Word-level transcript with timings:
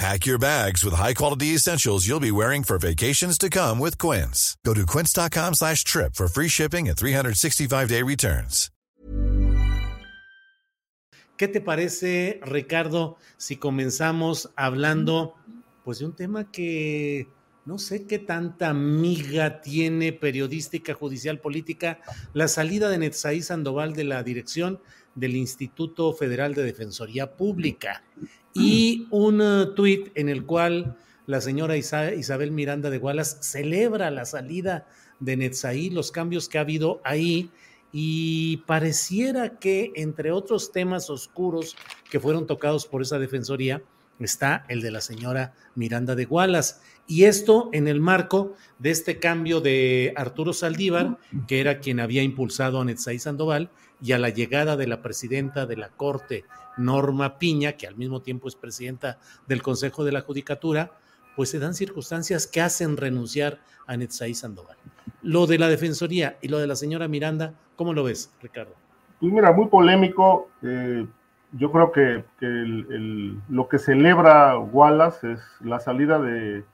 Pack 0.00 0.24
your 0.24 0.38
bags 0.38 0.82
with 0.82 0.94
high-quality 0.94 1.48
essentials 1.48 2.08
you'll 2.08 2.20
be 2.20 2.30
wearing 2.30 2.64
for 2.64 2.78
vacations 2.78 3.36
to 3.36 3.50
come 3.50 3.78
with 3.78 3.98
Quince. 3.98 4.56
Go 4.64 4.72
to 4.72 4.86
quince.com 4.86 5.52
slash 5.52 5.84
trip 5.84 6.14
for 6.14 6.26
free 6.26 6.48
shipping 6.48 6.88
and 6.88 6.96
365-day 6.96 8.02
returns. 8.02 8.70
¿Qué 11.36 11.48
te 11.48 11.60
parece, 11.60 12.40
Ricardo, 12.42 13.18
si 13.36 13.56
comenzamos 13.56 14.48
hablando 14.56 15.34
pues 15.84 15.98
de 15.98 16.06
un 16.06 16.16
tema 16.16 16.50
que 16.50 17.28
no 17.66 17.78
sé 17.78 18.06
qué 18.06 18.18
tanta 18.18 18.72
miga 18.72 19.60
tiene 19.60 20.14
periodística, 20.14 20.94
judicial, 20.94 21.40
política, 21.40 22.00
la 22.32 22.48
salida 22.48 22.88
de 22.88 22.96
Netzaí 22.96 23.42
Sandoval 23.42 23.92
de 23.92 24.04
la 24.04 24.22
dirección 24.22 24.80
del 25.14 25.36
Instituto 25.36 26.14
Federal 26.14 26.54
de 26.54 26.62
Defensoría 26.62 27.36
Pública 27.36 28.02
y 28.54 29.06
un 29.10 29.40
uh, 29.40 29.74
tuit 29.74 30.10
en 30.14 30.28
el 30.28 30.44
cual 30.44 30.96
la 31.26 31.40
señora 31.40 31.76
Isabel 31.76 32.50
Miranda 32.50 32.90
de 32.90 32.98
Gualas 32.98 33.38
celebra 33.40 34.10
la 34.10 34.24
salida 34.24 34.86
de 35.20 35.36
Netzaí, 35.36 35.90
los 35.90 36.10
cambios 36.10 36.48
que 36.48 36.58
ha 36.58 36.62
habido 36.62 37.00
ahí 37.04 37.50
y 37.92 38.58
pareciera 38.58 39.58
que 39.58 39.92
entre 39.96 40.32
otros 40.32 40.72
temas 40.72 41.10
oscuros 41.10 41.76
que 42.10 42.20
fueron 42.20 42.46
tocados 42.46 42.86
por 42.86 43.02
esa 43.02 43.18
defensoría 43.18 43.82
está 44.24 44.64
el 44.68 44.82
de 44.82 44.90
la 44.90 45.00
señora 45.00 45.54
Miranda 45.74 46.14
de 46.14 46.24
Gualas. 46.24 46.82
Y 47.06 47.24
esto 47.24 47.70
en 47.72 47.88
el 47.88 48.00
marco 48.00 48.54
de 48.78 48.90
este 48.90 49.18
cambio 49.18 49.60
de 49.60 50.12
Arturo 50.16 50.52
Saldívar, 50.52 51.18
que 51.48 51.60
era 51.60 51.80
quien 51.80 52.00
había 52.00 52.22
impulsado 52.22 52.80
a 52.80 52.84
Netzaí 52.84 53.18
Sandoval, 53.18 53.70
y 54.02 54.12
a 54.12 54.18
la 54.18 54.30
llegada 54.30 54.76
de 54.76 54.86
la 54.86 55.02
presidenta 55.02 55.66
de 55.66 55.76
la 55.76 55.88
Corte, 55.90 56.44
Norma 56.76 57.38
Piña, 57.38 57.72
que 57.72 57.86
al 57.86 57.96
mismo 57.96 58.22
tiempo 58.22 58.48
es 58.48 58.54
presidenta 58.54 59.18
del 59.46 59.62
Consejo 59.62 60.04
de 60.04 60.12
la 60.12 60.22
Judicatura, 60.22 60.92
pues 61.36 61.50
se 61.50 61.58
dan 61.58 61.74
circunstancias 61.74 62.46
que 62.46 62.60
hacen 62.60 62.96
renunciar 62.96 63.60
a 63.86 63.96
Netzaí 63.96 64.34
Sandoval. 64.34 64.76
Lo 65.22 65.46
de 65.46 65.58
la 65.58 65.68
Defensoría 65.68 66.38
y 66.40 66.48
lo 66.48 66.58
de 66.58 66.66
la 66.66 66.76
señora 66.76 67.08
Miranda, 67.08 67.54
¿cómo 67.76 67.92
lo 67.92 68.04
ves, 68.04 68.32
Ricardo? 68.40 68.74
Pues 69.20 69.32
mira, 69.32 69.52
muy 69.52 69.68
polémico. 69.68 70.48
Eh, 70.62 71.06
yo 71.52 71.72
creo 71.72 71.92
que, 71.92 72.24
lo 73.48 73.68
que 73.68 73.78
celebra 73.78 74.58
Wallace 74.58 75.32
es 75.32 75.40
la 75.60 75.80
salida 75.80 76.18
de, 76.18 76.64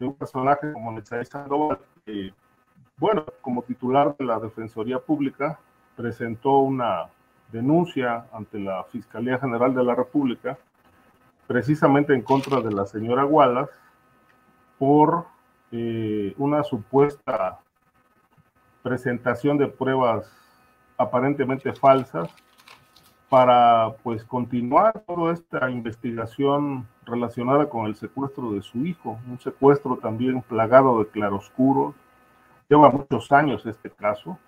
un 0.00 0.14
personaje 0.14 0.72
como 0.72 0.92
Netzaí 0.92 1.24
Sandoval, 1.24 1.78
que, 2.04 2.32
bueno, 2.96 3.24
como 3.40 3.62
titular 3.62 4.16
de 4.16 4.24
la 4.24 4.38
Defensoría 4.38 4.98
Pública, 4.98 5.58
presentó 5.96 6.58
una 6.58 7.06
denuncia 7.50 8.26
ante 8.32 8.58
la 8.58 8.84
Fiscalía 8.84 9.38
General 9.38 9.74
de 9.74 9.84
la 9.84 9.94
República, 9.94 10.58
precisamente 11.46 12.14
en 12.14 12.22
contra 12.22 12.60
de 12.60 12.72
la 12.72 12.86
señora 12.86 13.24
Wallace, 13.24 13.72
por 14.78 15.26
eh, 15.72 16.34
una 16.36 16.62
supuesta 16.62 17.60
presentación 18.82 19.56
de 19.56 19.66
pruebas 19.66 20.30
aparentemente 20.98 21.72
falsas 21.72 22.28
para 23.34 23.96
pues 24.04 24.22
continuar 24.22 25.02
toda 25.08 25.32
esta 25.32 25.68
investigación 25.68 26.86
relacionada 27.04 27.68
con 27.68 27.86
el 27.86 27.96
secuestro 27.96 28.52
de 28.52 28.62
su 28.62 28.86
hijo, 28.86 29.18
un 29.28 29.40
secuestro 29.40 29.96
también 29.96 30.40
plagado 30.40 31.00
de 31.00 31.08
claroscuros. 31.08 31.96
Lleva 32.68 32.90
muchos 32.90 33.32
años 33.32 33.66
este 33.66 33.90
caso, 33.90 34.38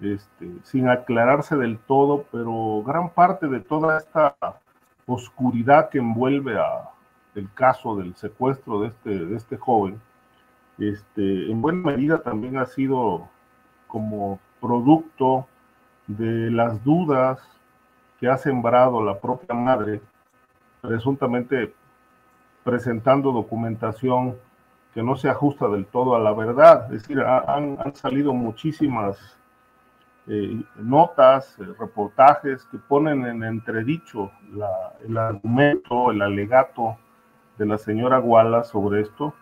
este, 0.00 0.50
sin 0.62 0.88
aclararse 0.88 1.56
del 1.56 1.76
todo, 1.76 2.24
pero 2.32 2.82
gran 2.86 3.10
parte 3.10 3.48
de 3.48 3.60
toda 3.60 3.98
esta 3.98 4.34
oscuridad 5.04 5.90
que 5.90 5.98
envuelve 5.98 6.58
a 6.58 6.88
el 7.34 7.52
caso 7.52 7.96
del 7.96 8.16
secuestro 8.16 8.80
de 8.80 8.88
este, 8.88 9.10
de 9.10 9.36
este 9.36 9.58
joven, 9.58 10.00
este, 10.78 11.50
en 11.50 11.60
buena 11.60 11.90
medida 11.90 12.22
también 12.22 12.56
ha 12.56 12.64
sido 12.64 13.28
como 13.86 14.40
producto 14.58 15.46
de 16.06 16.50
las 16.50 16.82
dudas 16.82 17.55
que 18.18 18.28
ha 18.28 18.36
sembrado 18.38 19.02
la 19.02 19.18
propia 19.18 19.54
madre, 19.54 20.00
presuntamente 20.80 21.74
presentando 22.64 23.32
documentación 23.32 24.36
que 24.92 25.02
no 25.02 25.14
se 25.14 25.28
ajusta 25.28 25.68
del 25.68 25.86
todo 25.86 26.16
a 26.16 26.18
la 26.18 26.32
verdad. 26.32 26.84
Es 26.86 27.02
decir, 27.02 27.20
han, 27.20 27.94
salido 27.94 28.32
muchísimas 28.32 29.38
eh, 30.26 30.62
notas, 30.76 31.56
eh, 31.60 31.64
reportajes 31.78 32.64
que 32.64 32.78
ponen 32.78 33.26
en 33.26 33.44
entredicho 33.44 34.30
el 35.06 35.16
argumento, 35.18 36.10
el 36.10 36.22
alegato 36.22 36.96
de 37.58 37.66
la 37.66 37.78
señora 37.78 38.20
Wallace 38.20 38.70
sobre 38.70 39.02
esto. 39.02 39.34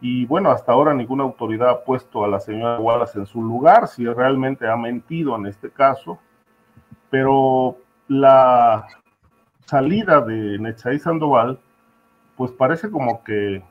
Y 0.00 0.26
bueno, 0.26 0.50
hasta 0.50 0.72
ahora 0.72 0.94
ninguna 0.94 1.24
autoridad 1.24 1.70
ha 1.70 1.84
puesto 1.84 2.24
a 2.24 2.28
la 2.28 2.40
señora 2.40 2.78
Wallace 2.78 3.20
en 3.20 3.26
su 3.26 3.42
lugar, 3.42 3.88
si 3.88 4.04
realmente 4.04 4.68
ha 4.68 4.76
mentido 4.76 5.36
en 5.36 5.46
este 5.46 5.70
caso. 5.70 6.18
Pero 7.10 7.78
la 8.08 8.86
salida 9.66 10.20
de 10.22 10.58
Nechaí 10.58 10.98
Sandoval, 10.98 11.58
pues 12.36 12.50
parece 12.52 12.90
como 12.90 13.22
que 13.22 13.62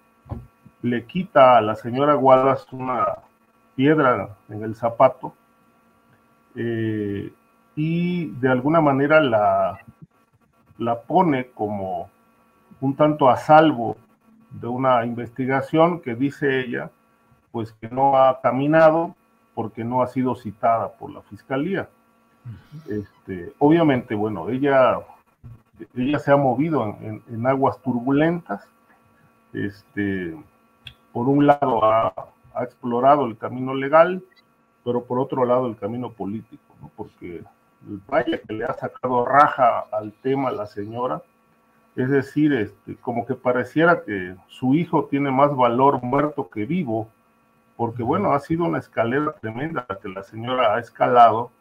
le 0.81 1.05
quita 1.05 1.57
a 1.57 1.61
la 1.61 1.75
señora 1.75 2.15
Wallace 2.15 2.65
una 2.71 3.05
piedra 3.75 4.37
en 4.49 4.63
el 4.63 4.75
zapato 4.75 5.33
eh, 6.55 7.31
y 7.75 8.25
de 8.27 8.49
alguna 8.49 8.81
manera 8.81 9.21
la, 9.21 9.79
la 10.77 11.01
pone 11.01 11.47
como 11.51 12.09
un 12.81 12.95
tanto 12.95 13.29
a 13.29 13.37
salvo 13.37 13.97
de 14.51 14.67
una 14.67 15.05
investigación 15.05 15.99
que 16.01 16.15
dice 16.15 16.59
ella, 16.59 16.91
pues 17.51 17.71
que 17.73 17.89
no 17.89 18.17
ha 18.17 18.39
caminado 18.41 19.15
porque 19.55 19.83
no 19.83 20.01
ha 20.01 20.07
sido 20.07 20.35
citada 20.35 20.91
por 20.93 21.11
la 21.11 21.21
fiscalía. 21.21 21.89
Este, 22.87 23.53
obviamente, 23.59 24.15
bueno, 24.15 24.49
ella, 24.49 24.99
ella 25.95 26.19
se 26.19 26.31
ha 26.31 26.37
movido 26.37 26.97
en, 27.01 27.47
aguas 27.47 27.81
turbulentas. 27.81 28.67
Este, 29.53 30.35
por 31.11 31.27
un 31.27 31.47
lado 31.47 31.83
ha, 31.83 32.13
explorado 32.61 33.25
el 33.25 33.37
camino 33.37 33.73
legal, 33.73 34.23
pero 34.83 35.03
por 35.03 35.19
otro 35.19 35.45
lado 35.45 35.67
el 35.67 35.77
camino 35.77 36.11
político, 36.11 36.75
¿no? 36.81 36.89
porque 36.95 37.43
vaya 38.07 38.39
que 38.39 38.53
le 38.53 38.65
ha 38.65 38.73
sacado 38.73 39.25
raja 39.25 39.85
al 39.91 40.11
tema 40.23 40.49
la 40.49 40.65
señora, 40.65 41.21
es 41.95 42.09
decir, 42.09 42.53
este, 42.53 42.95
como 42.95 43.25
que 43.25 43.35
pareciera 43.35 44.03
que 44.03 44.35
su 44.47 44.75
hijo 44.75 45.05
tiene 45.05 45.31
más 45.31 45.55
valor 45.55 46.01
muerto 46.03 46.49
que 46.49 46.65
vivo, 46.65 47.07
porque 47.75 48.01
bueno, 48.01 48.33
ha 48.33 48.39
sido 48.39 48.65
una 48.65 48.79
escalera 48.79 49.33
tremenda 49.33 49.85
que 50.01 50.09
la 50.09 50.23
señora 50.23 50.75
ha 50.75 50.79
escalado 50.79 51.51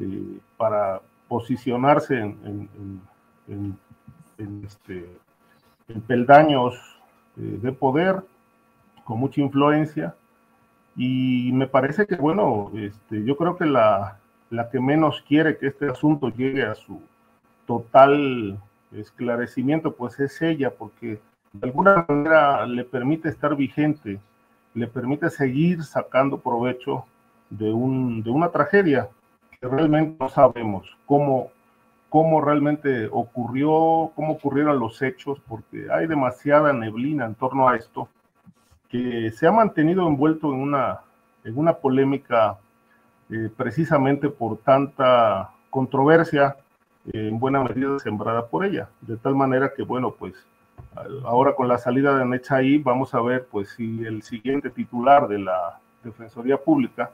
eh, 0.00 0.38
para 0.56 1.02
posicionarse 1.28 2.18
en, 2.18 3.78
este, 4.64 5.06
peldaños 6.06 6.74
eh, 7.36 7.58
de 7.62 7.72
poder 7.72 8.22
con 9.04 9.20
mucha 9.20 9.40
influencia. 9.40 10.14
Y 10.96 11.50
me 11.52 11.66
parece 11.66 12.06
que, 12.06 12.16
bueno, 12.16 12.72
este, 12.74 13.22
yo 13.24 13.36
creo 13.36 13.56
que 13.56 13.66
la, 13.66 14.18
la 14.48 14.70
que 14.70 14.80
menos 14.80 15.22
quiere 15.28 15.58
que 15.58 15.68
este 15.68 15.88
asunto 15.88 16.30
llegue 16.30 16.64
a 16.64 16.74
su 16.74 17.00
total 17.66 18.58
esclarecimiento, 18.92 19.94
pues 19.94 20.18
es 20.18 20.40
ella, 20.40 20.70
porque 20.70 21.20
de 21.52 21.66
alguna 21.66 22.06
manera 22.08 22.66
le 22.66 22.84
permite 22.84 23.28
estar 23.28 23.54
vigente, 23.54 24.18
le 24.74 24.86
permite 24.86 25.28
seguir 25.30 25.84
sacando 25.84 26.40
provecho 26.40 27.04
de, 27.50 27.70
un, 27.70 28.22
de 28.22 28.30
una 28.30 28.48
tragedia 28.48 29.08
que 29.60 29.68
realmente 29.68 30.16
no 30.18 30.28
sabemos 30.28 30.96
cómo, 31.04 31.50
cómo 32.08 32.40
realmente 32.40 33.08
ocurrió, 33.12 34.10
cómo 34.14 34.32
ocurrieron 34.32 34.78
los 34.78 35.02
hechos, 35.02 35.38
porque 35.46 35.88
hay 35.92 36.06
demasiada 36.06 36.72
neblina 36.72 37.26
en 37.26 37.34
torno 37.34 37.68
a 37.68 37.76
esto, 37.76 38.08
que 38.88 39.30
se 39.32 39.46
ha 39.46 39.52
mantenido 39.52 40.08
envuelto 40.08 40.52
en 40.52 40.60
una, 40.60 41.00
en 41.44 41.58
una 41.58 41.74
polémica 41.74 42.58
eh, 43.28 43.50
precisamente 43.54 44.30
por 44.30 44.58
tanta 44.58 45.50
controversia, 45.68 46.56
eh, 47.12 47.28
en 47.28 47.38
buena 47.38 47.62
medida 47.62 47.98
sembrada 47.98 48.46
por 48.46 48.64
ella. 48.64 48.88
De 49.02 49.18
tal 49.18 49.36
manera 49.36 49.72
que, 49.76 49.82
bueno, 49.82 50.10
pues 50.18 50.34
ahora 51.24 51.54
con 51.54 51.68
la 51.68 51.76
salida 51.76 52.16
de 52.16 52.24
Nechaí 52.24 52.78
vamos 52.78 53.14
a 53.14 53.20
ver 53.20 53.46
pues 53.50 53.68
si 53.70 54.04
el 54.04 54.22
siguiente 54.22 54.70
titular 54.70 55.28
de 55.28 55.38
la 55.38 55.78
Defensoría 56.02 56.56
Pública 56.56 57.10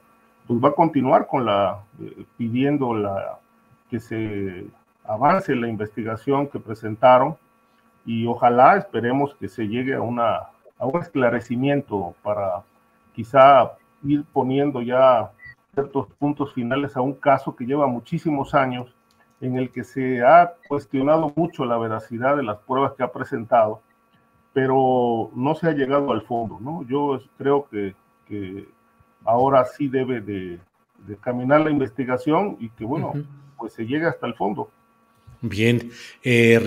pues 0.47 0.63
va 0.63 0.71
a 0.71 0.75
continuar 0.75 1.27
con 1.27 1.45
la 1.45 1.81
eh, 2.01 2.25
pidiendo 2.37 2.95
la 2.95 3.39
que 3.91 4.01
se 4.01 4.67
avance 5.05 5.55
la 5.55 5.69
investigación 5.69 6.49
que 6.49 6.59
presentaron 6.59 7.37
y 8.05 8.27
ojalá 8.27 8.77
esperemos 8.77 9.35
que 9.37 9.49
se 9.49 9.67
llegue 9.69 9.95
a 9.95 10.01
una 10.01 10.49
a 10.79 10.87
un 10.87 11.01
esclarecimiento 11.01 12.15
para 12.23 12.63
quizá 13.15 13.73
ir 14.05 14.25
poniendo 14.33 14.83
ya 14.83 15.31
ciertos 15.73 16.07
puntos 16.19 16.53
finales 16.55 16.97
a 16.97 17.01
un 17.01 17.15
caso 17.15 17.55
que 17.55 17.67
lleva 17.67 17.87
muchísimos 17.87 18.55
años, 18.55 18.95
en 19.41 19.57
el 19.57 19.71
que 19.71 19.85
se 19.85 20.23
ha 20.23 20.55
cuestionado 20.69 21.33
mucho 21.37 21.65
la 21.65 21.77
veracidad 21.77 22.37
de 22.37 22.43
las 22.43 22.59
pruebas 22.59 22.93
que 22.95 23.03
ha 23.03 23.13
presentado, 23.13 23.83
pero 24.55 25.31
no 25.35 25.55
se 25.55 25.69
ha 25.69 25.73
llegado 25.73 26.13
al 26.13 26.23
fondo, 26.23 26.59
¿no? 26.61 26.83
Yo 26.85 27.21
creo 27.37 27.69
que, 27.69 27.95
que 28.27 28.67
ahora 29.27 29.65
sí 29.65 29.89
debe 29.89 30.21
de, 30.21 30.59
de, 31.07 31.17
caminar 31.17 31.61
la 31.61 31.71
investigación 31.71 32.57
y 32.61 32.71
que, 32.71 32.85
bueno, 32.85 33.13
uh 33.15 33.19
-huh. 33.19 33.27
pues 33.59 33.73
se 33.73 33.85
llegue 33.85 34.07
hasta 34.07 34.27
el 34.27 34.35
fondo. 34.35 34.71
Bien. 35.41 35.91
Eh, 36.23 36.67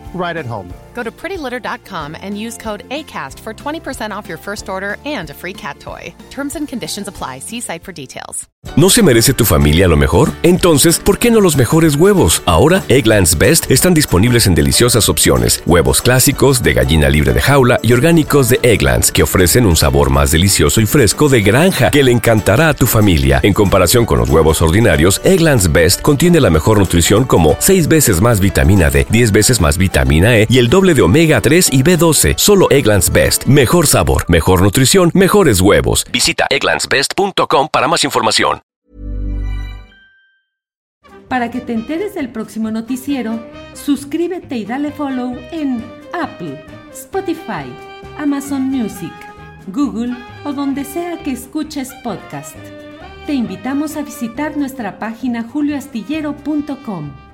right 0.13 0.37
at 0.37 0.45
home. 0.45 0.71
Go 0.93 1.03
to 1.03 1.11
prettylitter.com 1.11 2.15
and 2.21 2.37
use 2.37 2.57
code 2.57 2.87
ACAST 2.89 3.39
for 3.39 3.53
20% 3.53 4.11
off 4.11 4.29
your 4.29 4.37
first 4.37 4.69
order 4.69 4.97
and 5.05 5.29
a 5.29 5.33
free 5.33 5.53
cat 5.53 5.79
toy. 5.79 6.13
Terms 6.29 6.55
and 6.55 6.67
conditions 6.67 7.07
apply. 7.07 7.39
See 7.39 7.61
site 7.61 7.83
for 7.83 7.93
details. 7.93 8.47
¿No 8.75 8.91
se 8.91 9.01
merece 9.01 9.33
tu 9.33 9.43
familia 9.43 9.87
lo 9.87 9.97
mejor? 9.97 10.33
Entonces, 10.43 10.99
¿por 10.99 11.17
qué 11.17 11.31
no 11.31 11.41
los 11.41 11.57
mejores 11.57 11.95
huevos? 11.95 12.43
Ahora, 12.45 12.83
Egglands 12.89 13.39
Best 13.39 13.71
están 13.71 13.95
disponibles 13.95 14.45
en 14.45 14.53
deliciosas 14.53 15.09
opciones. 15.09 15.63
Huevos 15.65 15.99
clásicos, 15.99 16.61
de 16.61 16.73
gallina 16.73 17.09
libre 17.09 17.33
de 17.33 17.41
jaula 17.41 17.79
y 17.81 17.91
orgánicos 17.91 18.49
de 18.49 18.59
Egglands, 18.61 19.11
que 19.11 19.23
ofrecen 19.23 19.65
un 19.65 19.75
sabor 19.75 20.11
más 20.11 20.29
delicioso 20.29 20.79
y 20.79 20.85
fresco 20.85 21.27
de 21.27 21.41
granja 21.41 21.89
que 21.89 22.03
le 22.03 22.11
encantará 22.11 22.69
a 22.69 22.75
tu 22.75 22.85
familia. 22.85 23.39
En 23.41 23.53
comparación 23.53 24.05
con 24.05 24.19
los 24.19 24.29
huevos 24.29 24.61
ordinarios, 24.61 25.21
Egglands 25.23 25.71
Best 25.71 26.03
contiene 26.03 26.39
la 26.39 26.51
mejor 26.51 26.77
nutrición 26.77 27.23
como 27.23 27.55
6 27.57 27.87
veces 27.87 28.21
más 28.21 28.39
vitamina 28.39 28.91
D, 28.91 29.07
10 29.09 29.31
veces 29.31 29.59
más 29.59 29.79
E 30.09 30.47
y 30.49 30.57
el 30.57 30.69
doble 30.69 30.93
de 30.93 31.01
omega 31.01 31.41
3 31.41 31.73
y 31.73 31.83
B12. 31.83 32.35
Solo 32.37 32.67
Egglands 32.69 33.11
Best. 33.11 33.45
Mejor 33.47 33.85
sabor, 33.87 34.23
mejor 34.31 34.61
nutrición, 34.61 35.11
mejores 35.13 35.59
huevos. 35.59 36.05
Visita 36.11 36.45
egglandsbest.com 36.49 37.67
para 37.69 37.87
más 37.89 38.05
información. 38.05 38.61
Para 41.31 41.49
que 41.49 41.61
te 41.61 41.71
enteres 41.71 42.13
del 42.13 42.27
próximo 42.27 42.71
noticiero, 42.71 43.39
suscríbete 43.73 44.57
y 44.57 44.65
dale 44.65 44.91
follow 44.91 45.37
en 45.53 45.81
Apple, 46.11 46.61
Spotify, 46.91 47.71
Amazon 48.17 48.63
Music, 48.63 49.13
Google 49.67 50.13
o 50.43 50.51
donde 50.51 50.83
sea 50.83 51.23
que 51.23 51.31
escuches 51.31 51.93
podcast. 52.03 52.57
Te 53.25 53.33
invitamos 53.33 53.95
a 53.95 54.01
visitar 54.01 54.57
nuestra 54.57 54.99
página 54.99 55.43
julioastillero.com. 55.43 57.30